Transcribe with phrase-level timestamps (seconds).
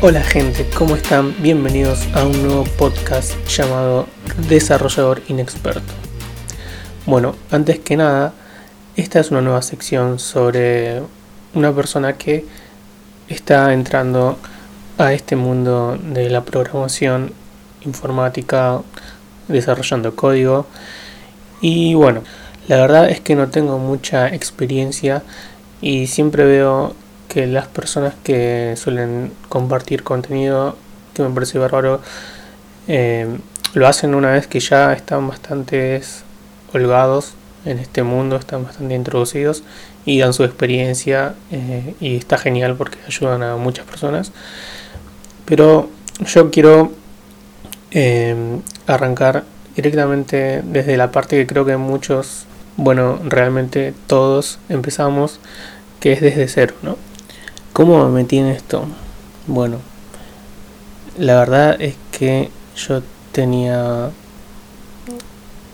[0.00, 1.34] Hola gente, ¿cómo están?
[1.42, 4.06] Bienvenidos a un nuevo podcast llamado
[4.48, 5.92] Desarrollador Inexperto.
[7.04, 8.32] Bueno, antes que nada,
[8.94, 11.02] esta es una nueva sección sobre
[11.52, 12.44] una persona que
[13.26, 14.38] está entrando
[14.98, 17.32] a este mundo de la programación
[17.80, 18.80] informática,
[19.48, 20.66] desarrollando código.
[21.60, 22.22] Y bueno,
[22.68, 25.24] la verdad es que no tengo mucha experiencia
[25.80, 26.94] y siempre veo
[27.28, 30.76] que las personas que suelen compartir contenido,
[31.14, 32.00] que me parece bárbaro,
[32.88, 33.38] eh,
[33.74, 36.00] lo hacen una vez que ya están bastante
[36.72, 39.62] holgados en este mundo, están bastante introducidos
[40.06, 44.32] y dan su experiencia eh, y está genial porque ayudan a muchas personas.
[45.44, 45.90] Pero
[46.26, 46.92] yo quiero
[47.90, 49.44] eh, arrancar
[49.76, 55.40] directamente desde la parte que creo que muchos, bueno, realmente todos empezamos,
[56.00, 57.07] que es desde cero, ¿no?
[57.78, 58.86] ¿Cómo me metí esto?
[59.46, 59.78] Bueno,
[61.16, 64.10] la verdad es que yo tenía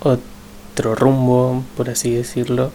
[0.03, 2.73] otro rumbo, por así decirlo.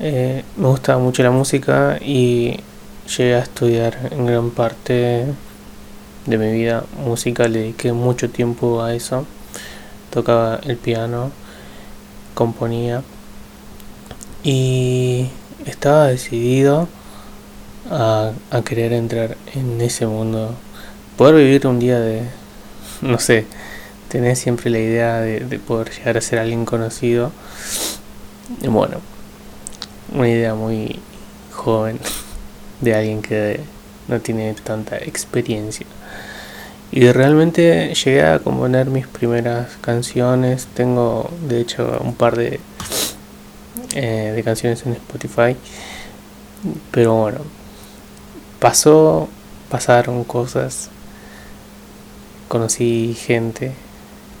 [0.00, 2.58] Eh, me gustaba mucho la música y
[3.16, 5.26] llegué a estudiar en gran parte
[6.26, 9.24] de mi vida música, le dediqué mucho tiempo a eso.
[10.10, 11.30] Tocaba el piano,
[12.34, 13.04] componía
[14.42, 15.28] y
[15.64, 16.88] estaba decidido
[17.90, 18.32] a,
[18.64, 20.54] querer entrar en ese mundo.
[21.16, 22.22] Poder vivir un día de,
[23.02, 23.46] no sé,
[24.08, 27.32] tener siempre la idea de, poder llegar a ser alguien conocido.
[28.68, 29.00] bueno,
[30.14, 31.00] una idea muy
[31.52, 31.98] joven
[32.80, 33.60] de alguien que
[34.08, 35.86] no tiene tanta experiencia.
[36.92, 40.68] Y realmente llegué a componer mis primeras canciones.
[40.74, 42.60] Tengo de hecho un par de,
[43.94, 45.56] eh, de canciones en Spotify.
[46.92, 47.38] Pero bueno,
[48.58, 49.28] pasó,
[49.70, 50.90] pasaron cosas,
[52.48, 53.72] conocí gente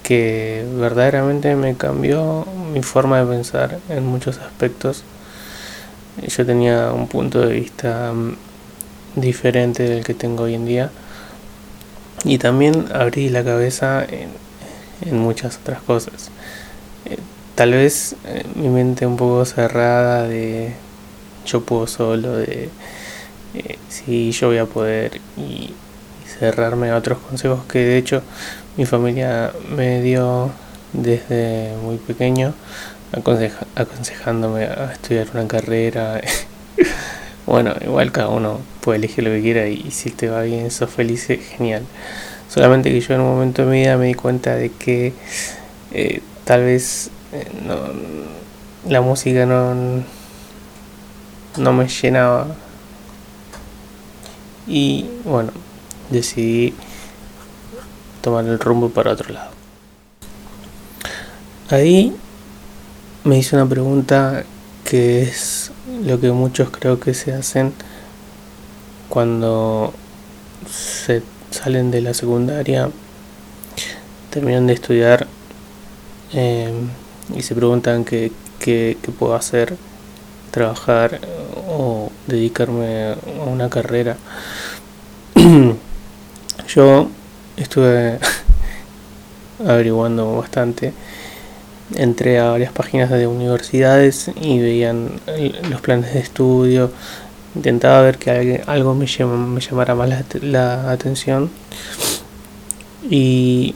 [0.02, 5.02] que verdaderamente me cambió mi forma de pensar en muchos aspectos.
[6.26, 8.36] Yo tenía un punto de vista mm,
[9.16, 10.90] diferente del que tengo hoy en día
[12.24, 14.30] y también abrí la cabeza en,
[15.18, 16.30] muchas otras cosas.
[17.04, 17.18] Eh,
[17.54, 20.72] tal vez eh, mi mente un poco cerrada de
[21.44, 22.70] yo puedo solo, de
[23.88, 25.72] si yo voy a poder y,
[26.38, 28.22] cerrarme a otros consejos que de hecho
[28.76, 30.50] mi familia me dio
[30.92, 32.52] desde muy pequeño
[33.74, 36.20] aconsejándome a estudiar una carrera.
[37.46, 40.90] Bueno igual cada uno puede elegir lo que quiera y, si te va bien sos
[40.90, 41.84] feliz genial.
[42.48, 45.12] Solamente que yo en un momento de mi vida me di cuenta de que
[45.92, 47.76] eh, tal vez eh, no,
[48.90, 50.02] la música no
[51.56, 52.48] no me llenaba
[54.66, 55.52] y bueno,
[56.10, 56.74] decidí
[58.20, 59.50] tomar el rumbo para otro lado.
[61.70, 62.14] Ahí
[63.24, 64.44] me hice una pregunta
[64.84, 65.72] que es
[66.04, 67.72] lo que muchos creo que se hacen
[69.08, 69.92] cuando
[70.68, 72.90] se salen de la secundaria,
[74.30, 75.26] terminan de estudiar
[76.32, 76.72] eh,
[77.34, 79.76] y se preguntan qué, qué, qué puedo hacer,
[80.50, 81.20] trabajar
[81.76, 84.16] o dedicarme a una carrera.
[86.68, 87.08] Yo
[87.56, 88.18] estuve
[89.66, 90.92] averiguando bastante.
[91.94, 95.20] Entré a varias páginas de universidades y veían
[95.70, 96.90] los planes de estudio.
[97.54, 100.10] Intentaba ver que algo me, me llamara más
[100.42, 101.50] la, atención.
[103.08, 103.74] Y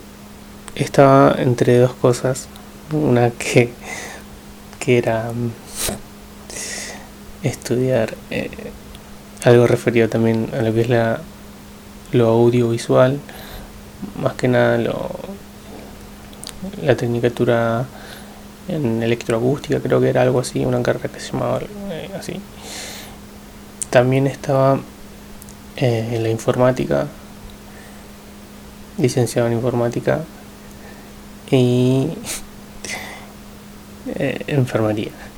[0.75, 2.49] estaba entre dos cosas.
[2.93, 3.73] Una que,
[4.81, 5.31] que era
[7.43, 8.51] estudiar eh,
[9.45, 11.21] algo referido también a lo que es la,
[12.13, 13.19] lo audiovisual,
[14.21, 15.11] más que nada lo,
[16.83, 17.87] la tecnicatura
[18.69, 22.41] en electroacústica, creo que era algo así, una carrera que se llamaba eh, así.
[23.89, 24.79] También estaba
[25.77, 27.09] eh, en la informática,
[28.99, 30.21] licenciado en informática
[31.51, 32.09] y
[34.47, 35.30] enfermería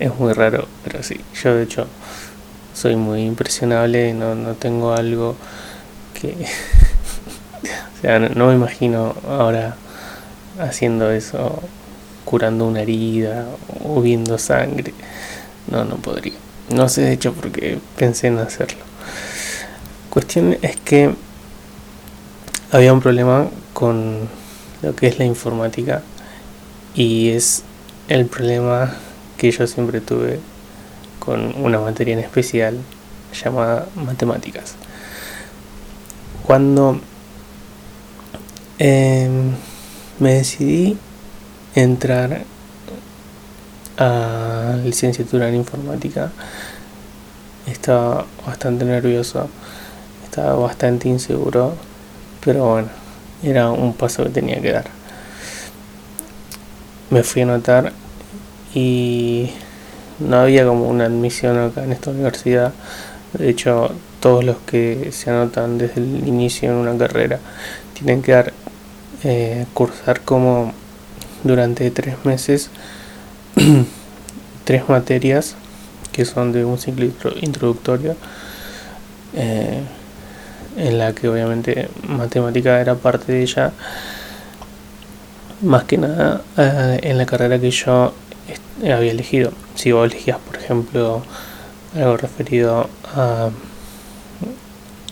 [0.00, 1.86] es muy raro, pero sí, yo de hecho
[2.74, 5.36] soy muy impresionable, no, no tengo algo
[6.14, 6.28] que...
[7.98, 9.76] o sea, no, me imagino ahora
[10.58, 11.62] haciendo eso,
[12.24, 13.46] curando una herida
[13.84, 14.94] o viendo sangre.
[15.70, 16.32] No, no podría.
[16.70, 18.82] No sé de hecho porque pensé en hacerlo.
[20.08, 21.14] Cuestión es que
[22.72, 24.28] había un problema con
[24.80, 26.02] lo que es la informática
[26.94, 27.64] y es
[28.08, 28.94] el problema
[29.40, 30.38] que yo siempre tuve
[31.18, 32.76] con una materia en especial
[33.32, 34.74] llamada matemáticas.
[36.46, 37.00] cuando
[38.78, 39.52] em,
[40.18, 40.98] me decidí
[41.74, 42.42] entrar
[43.96, 46.32] a licenciatura en informática,
[47.66, 49.48] estaba bastante nervioso,
[50.24, 51.76] estaba bastante inseguro,
[52.44, 52.88] pero bueno,
[53.42, 54.86] era un paso que tenía que dar.
[57.08, 57.92] Me fui a anotar
[58.74, 59.50] y
[60.18, 62.72] no había como una admisión acá en esta universidad.
[63.32, 67.38] De hecho, todos los que se anotan desde el inicio en una carrera
[67.94, 68.52] tienen que dar,
[69.24, 70.72] eh, cursar como
[71.42, 72.70] durante tres meses
[74.64, 75.56] tres materias
[76.12, 77.06] que son de un ciclo
[77.40, 78.14] introductorio
[79.34, 79.80] eh,
[80.76, 83.72] en la que obviamente matemática era parte de ella
[85.62, 88.12] más que nada eh, en la carrera que yo
[88.82, 91.22] había elegido si vos elegías por ejemplo
[91.94, 93.50] algo referido a,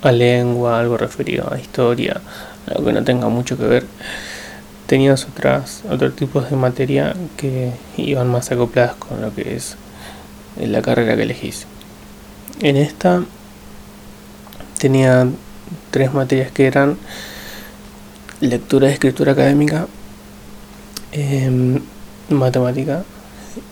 [0.03, 2.21] a lengua algo referido a historia
[2.67, 3.87] algo que no tenga mucho que ver
[4.87, 9.77] tenías otras otros tipos de materia que iban más acopladas con lo que es
[10.57, 11.67] la carrera que elegís.
[12.61, 13.23] En esta
[14.79, 15.29] tenía
[15.91, 16.97] tres materias que eran
[18.41, 19.87] lectura y escritura académica
[21.13, 21.81] em,
[22.29, 23.05] matemática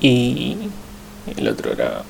[0.00, 0.56] y
[1.36, 2.02] el otro era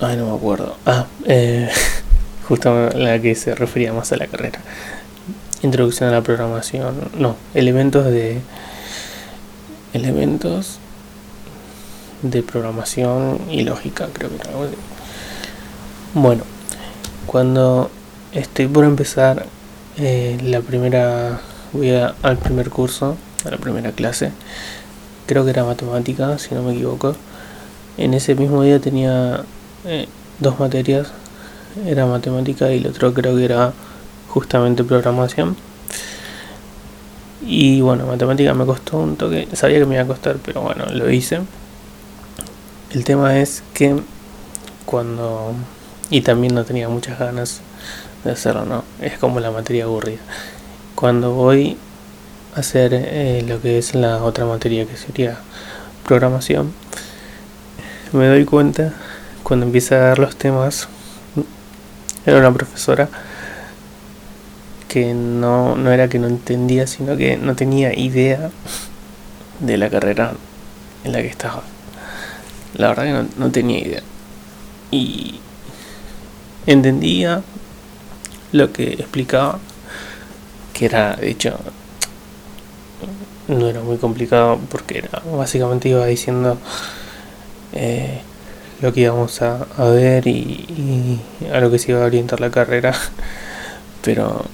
[0.00, 1.70] ay no me acuerdo ah eh,
[2.48, 4.60] justo la que se refería más a la carrera
[5.64, 8.40] introducción a la programación, no, elementos de
[9.92, 10.78] elementos
[12.22, 14.74] de programación y lógica, creo que era algo así.
[16.14, 16.42] Bueno,
[17.26, 17.90] cuando
[18.32, 19.46] estoy por empezar
[19.96, 21.40] eh, la primera,
[21.72, 24.32] voy al primer curso, a la primera clase,
[25.26, 27.14] creo que era matemática, si no me equivoco.
[27.96, 29.44] En ese mismo día tenía
[29.84, 30.08] eh,
[30.40, 31.12] dos materias,
[31.86, 33.72] era matemática y el otro creo que era
[34.28, 35.56] justamente programación.
[37.46, 40.86] Y bueno, matemática me costó un toque, sabía que me iba a costar, pero bueno,
[40.86, 41.40] lo hice.
[42.90, 43.96] El tema es que
[44.86, 45.52] cuando...
[46.10, 47.60] Y también no tenía muchas ganas
[48.24, 48.84] de hacerlo, ¿no?
[49.00, 50.20] Es como la materia aburrida.
[50.94, 51.76] Cuando voy
[52.54, 55.38] hacer eh, lo que es la otra materia que sería
[56.06, 56.72] programación,
[58.12, 58.92] me doy cuenta
[59.42, 60.88] cuando empieza a dar los temas,
[62.24, 63.08] era una profesora
[64.88, 68.50] que no, no era que no entendía, sino que no tenía idea
[69.58, 70.34] de la carrera
[71.02, 71.62] en la que estaba.
[72.74, 74.02] La verdad que no, no tenía idea.
[74.90, 75.40] Y
[76.66, 77.42] entendía
[78.52, 79.58] lo que explicaba,
[80.72, 81.58] que era, de hecho,
[83.48, 86.58] no era muy complicado porque era, básicamente iba diciendo
[87.72, 88.20] eh,
[88.80, 91.20] lo que íbamos a, ver y,
[91.52, 92.94] a lo que se iba a orientar la carrera,
[94.02, 94.44] pero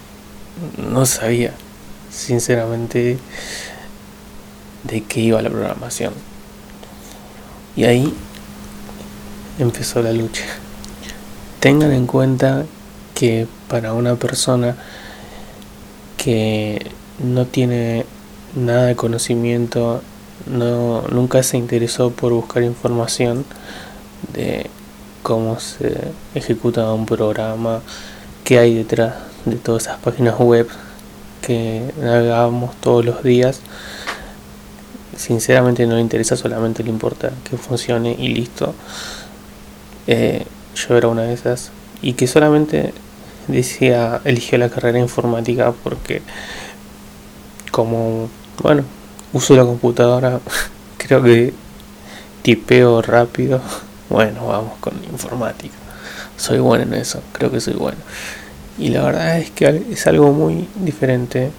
[0.77, 1.53] no sabía,
[2.11, 3.19] sinceramente,
[4.85, 6.13] de qué iba la programación.
[7.77, 8.15] Y ahí
[9.59, 10.45] empezó la lucha.
[11.61, 12.65] Tengan en cuenta
[13.15, 14.77] que para una persona
[16.17, 18.07] que no tiene
[18.55, 20.03] nada de conocimiento,
[20.47, 23.45] no, nunca se interesó por buscar información
[24.33, 24.69] de
[25.23, 27.81] cómo se ejecuta un programa,
[28.45, 30.69] qué hay detrás de todas esas páginas web
[31.43, 33.61] que navegamos todos los días.
[35.17, 38.75] Sinceramente no le interesa, solamente le importa que funcione y listo.
[40.07, 41.71] Eh, yo era una de esas
[42.03, 42.95] y que solamente
[43.49, 46.23] decía eligió la carrera informática porque
[47.71, 48.29] como
[48.63, 48.85] bueno
[49.33, 50.41] uso la computadora
[50.99, 51.53] creo que
[52.43, 53.61] tipeo rápido.
[54.11, 55.77] Bueno vamos con informática.
[56.37, 57.99] Soy bueno en eso creo que soy bueno.
[58.77, 61.53] Y la verdad es que es algo muy diferente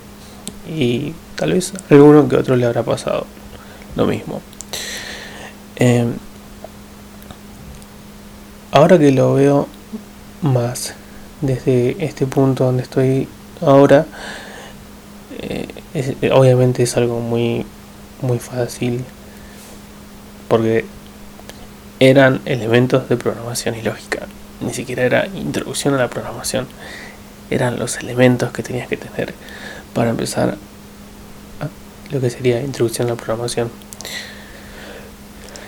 [0.67, 3.25] y tal vez alguno que otro le habrá pasado
[3.95, 4.41] lo mismo.
[5.77, 6.13] Em,
[8.71, 9.67] ahora que lo veo
[10.41, 10.93] más
[11.41, 13.27] desde este punto donde estoy
[13.61, 14.05] ahora,
[15.39, 15.67] eh,
[16.31, 17.65] obviamente es algo muy,
[18.21, 19.03] muy fácil
[20.47, 20.85] porque
[21.99, 24.27] eran elementos de programación y lógica,
[24.59, 26.67] ni siquiera era introducción a la programación
[27.51, 29.33] eran los elementos que tenías que tener
[29.93, 30.57] para empezar
[32.09, 33.69] lo que sería introducción a la programación.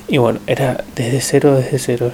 [0.07, 2.11] Y bueno, era desde cero, desde cero.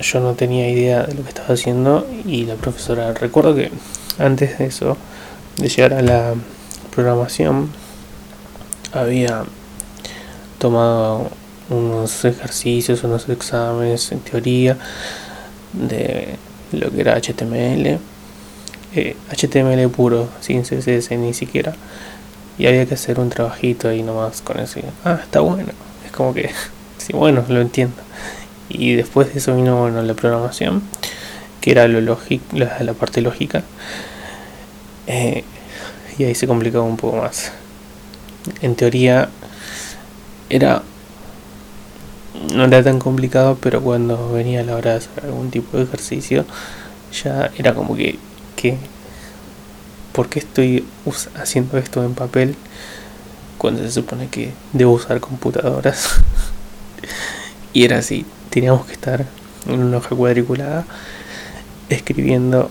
[0.00, 3.70] Yo no tenía idea de lo que estaba haciendo y la profesora, recuerdo que
[4.18, 4.96] antes de eso,
[5.56, 6.34] de llegar a la
[6.94, 7.70] programación,
[8.92, 9.44] había
[10.58, 11.30] tomado
[11.68, 14.76] unos ejercicios, unos exámenes en teoría
[15.72, 16.36] de
[16.72, 18.00] lo que era HTML
[18.92, 21.74] HTML eh, puro, sin CSS ni siquiera.
[22.58, 24.80] Y había que hacer un trabajito ahí nomás con eso.
[25.04, 25.70] ah, está bueno.
[26.04, 26.50] Es como que,
[26.98, 27.96] sí, bueno, lo entiendo.
[28.68, 30.82] Y después de eso vino, bueno, la programación,
[31.60, 32.18] que era lo
[32.52, 33.62] la, la parte lógica.
[35.06, 35.44] Eh,
[36.20, 37.50] y ahí se complicaba un poco más.
[38.60, 39.30] En teoría
[40.50, 40.82] era
[42.54, 46.44] no era tan complicado, pero cuando venía la hora de hacer algún tipo de ejercicio,
[47.24, 48.18] ya era como que,
[48.54, 48.76] que
[50.12, 50.84] ¿por qué estoy
[51.36, 52.54] haciendo esto en papel
[53.56, 56.20] cuando se supone que debo usar computadoras?
[57.72, 59.24] y era así, teníamos que estar
[59.66, 60.84] en una hoja cuadriculada
[61.88, 62.70] escribiendo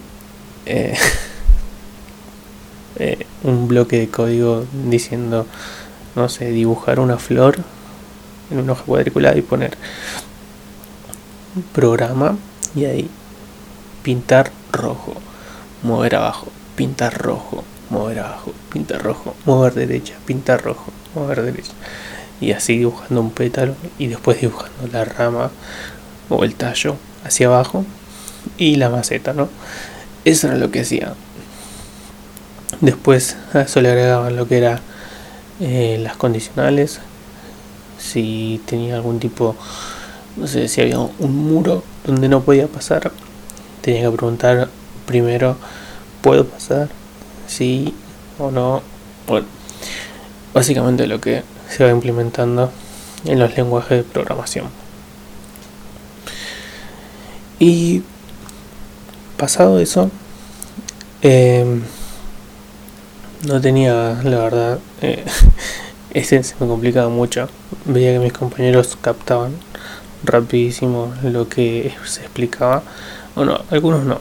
[0.67, 0.95] eh,
[2.99, 5.45] eh, un bloque de código diciendo,
[6.15, 7.57] no sé, dibujar una flor
[8.51, 9.77] en una hoja cuadriculada y poner
[11.73, 12.37] programa
[12.75, 13.09] y ahí
[14.03, 15.13] pintar rojo,
[15.83, 21.71] mover abajo, pintar rojo, mover abajo, pintar rojo, mover derecha, pintar rojo, mover derecha.
[22.41, 25.51] Y así dibujando un pétalo y después dibujando la rama
[26.29, 27.85] o el tallo hacia abajo
[28.57, 29.49] y la maceta, ¿no?
[30.25, 31.13] Eso era lo que hacía.
[32.81, 34.79] Después a eso le agregaban lo que era
[35.59, 36.99] eh, las condicionales,
[37.97, 39.55] si tenía algún tipo,
[40.37, 43.11] no sé, si había un muro donde no podía pasar,
[43.81, 44.69] tenía que preguntar
[45.05, 45.57] primero,
[46.21, 46.89] ¿puedo pasar?
[47.47, 47.93] Sí
[48.37, 48.81] o no.
[49.27, 49.47] Bueno,
[50.53, 52.71] básicamente lo que se va implementando
[53.25, 54.67] en los lenguajes de programación.
[57.59, 58.03] Y
[59.35, 60.09] pasado eso,
[61.21, 61.83] em,
[63.45, 65.23] no tenía, la verdad, eh,
[66.13, 67.49] ese se me complicaba mucho.
[67.85, 69.53] Veía que mis compañeros captaban
[70.23, 72.83] rapidísimo lo que se explicaba.
[73.35, 74.19] O no, algunos no.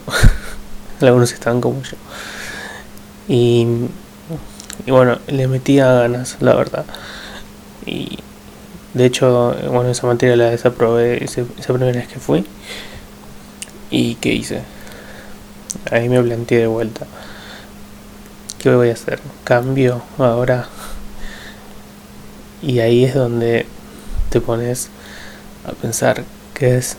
[1.01, 1.97] algunos estaban como yo.
[3.29, 3.67] Y,
[4.87, 6.85] y bueno, le metía ganas, la verdad.
[7.87, 8.19] Y
[8.95, 12.47] de hecho, bueno, esa materia la desaprobé esa primera vez que fui.
[13.91, 14.63] ¿Y qué hice?
[15.91, 17.07] Ahí me planteé de vuelta.
[18.59, 19.21] ¿Qué voy a hacer?
[19.45, 20.69] ¿Cambio ahora
[22.61, 23.67] y ahí es donde
[24.31, 24.91] te pones
[25.65, 26.25] a pensar
[26.55, 26.97] que es,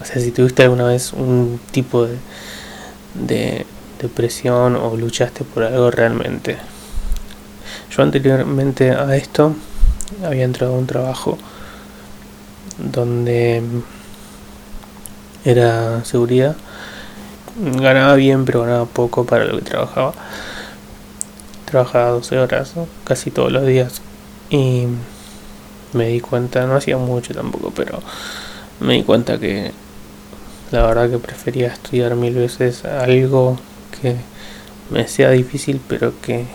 [0.00, 2.16] o sea, si tuviste alguna vez un tipo de,
[3.14, 3.66] de
[4.00, 6.58] depresión o luchaste por algo realmente.
[7.90, 9.54] Yo anteriormente a esto
[10.24, 11.38] había entrado a un trabajo
[12.78, 13.62] donde
[15.44, 16.56] era seguridad.
[17.56, 20.14] Ganaba bien, pero ganaba poco para lo que trabajaba.
[21.70, 22.74] Trabajaba 12 horas,
[23.04, 24.02] casi todos los días
[24.50, 24.86] y
[25.92, 28.00] me di cuenta, no hacía mucho tampoco, pero
[28.80, 29.72] me di cuenta que
[30.72, 33.56] la verdad que prefería estudiar mil veces algo
[34.00, 34.16] que
[34.90, 36.46] me sea difícil, pero que,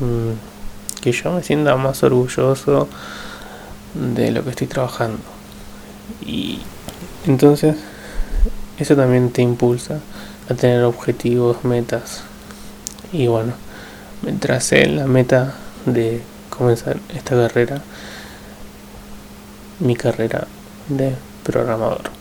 [0.00, 2.88] mm, que yo me sienta más orgulloso
[3.94, 5.18] de lo que estoy trabajando.
[6.24, 6.60] Y
[7.26, 7.76] entonces
[8.78, 10.00] eso también te impulsa
[10.48, 12.22] a tener objetivos, metas.
[13.12, 13.54] Y bueno,
[14.22, 15.54] me tracé la meta
[15.84, 17.82] de comenzar esta carrera,
[19.80, 20.46] mi carrera
[20.88, 22.15] de programador.